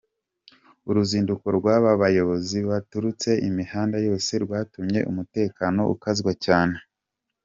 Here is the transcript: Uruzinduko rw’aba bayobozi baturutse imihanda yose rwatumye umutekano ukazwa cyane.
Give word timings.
Uruzinduko 0.89 1.45
rw’aba 1.57 1.91
bayobozi 2.01 2.57
baturutse 2.69 3.29
imihanda 3.49 3.97
yose 4.07 4.31
rwatumye 4.43 4.99
umutekano 5.11 5.81
ukazwa 5.95 6.31
cyane. 6.47 6.77